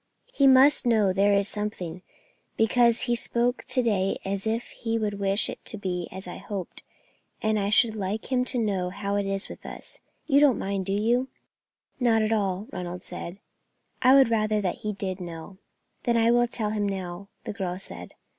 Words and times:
He 0.33 0.47
must 0.47 0.87
know 0.87 1.13
there 1.13 1.35
is 1.35 1.47
something, 1.47 2.01
because 2.57 3.01
he 3.01 3.15
spoke 3.15 3.63
to 3.65 3.83
day 3.83 4.17
as 4.25 4.47
if 4.47 4.69
he 4.69 4.97
would 4.97 5.19
wish 5.19 5.47
it 5.47 5.63
to 5.65 5.77
be 5.77 6.07
as 6.11 6.27
I 6.27 6.37
hoped, 6.37 6.81
and 7.39 7.59
I 7.59 7.69
should 7.69 7.93
like 7.93 8.31
him 8.31 8.43
to 8.45 8.57
know 8.57 8.89
how 8.89 9.15
it 9.15 9.27
is 9.27 9.47
with 9.47 9.63
us. 9.63 9.99
You 10.25 10.39
do 10.39 10.47
not 10.47 10.57
mind, 10.57 10.87
do 10.87 10.93
you?" 10.93 11.27
"Not 11.99 12.23
at 12.23 12.33
all," 12.33 12.65
Ronald 12.73 13.03
said. 13.03 13.37
"I 14.01 14.15
would 14.15 14.31
rather 14.31 14.59
that 14.59 14.77
he 14.77 14.91
did 14.93 15.21
know." 15.21 15.59
"Then 16.05 16.17
I 16.17 16.31
will 16.31 16.47
tell 16.47 16.71
him 16.71 16.89
now," 16.89 17.27
the 17.43 17.53
girl 17.53 17.77
said. 17.77 18.15